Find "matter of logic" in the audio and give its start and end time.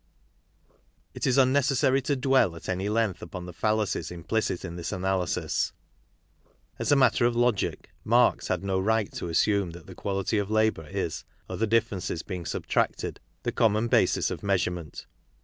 6.95-7.91